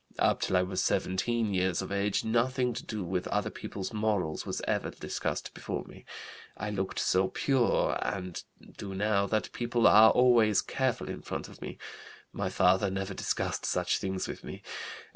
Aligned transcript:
Up 0.17 0.41
till 0.41 0.57
I 0.57 0.63
was 0.63 0.83
17 0.83 1.53
years 1.53 1.79
of 1.83 1.91
age 1.91 2.23
nothing 2.25 2.73
to 2.73 2.83
do 2.83 3.03
with 3.03 3.27
other 3.27 3.51
people's 3.51 3.93
morals 3.93 4.47
was 4.47 4.59
ever 4.67 4.89
discussed 4.89 5.53
before 5.53 5.83
me. 5.85 6.05
I 6.57 6.71
looked 6.71 6.97
so 6.97 7.27
pure, 7.27 7.99
and 8.01 8.43
do 8.79 8.95
now, 8.95 9.27
that 9.27 9.51
people 9.53 9.85
are 9.85 10.09
always 10.09 10.63
careful 10.63 11.07
in 11.07 11.21
front 11.21 11.47
of 11.49 11.61
me. 11.61 11.77
My 12.33 12.49
father 12.49 12.89
never 12.89 13.13
discussed 13.13 13.63
such 13.67 13.99
things 13.99 14.27
with 14.27 14.43
me. 14.43 14.63